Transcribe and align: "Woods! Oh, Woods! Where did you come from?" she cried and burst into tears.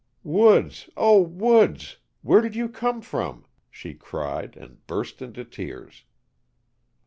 "Woods! 0.23 0.89
Oh, 0.97 1.21
Woods! 1.21 1.97
Where 2.23 2.41
did 2.41 2.55
you 2.55 2.67
come 2.69 3.01
from?" 3.03 3.45
she 3.69 3.93
cried 3.93 4.57
and 4.57 4.83
burst 4.87 5.21
into 5.21 5.45
tears. 5.45 6.05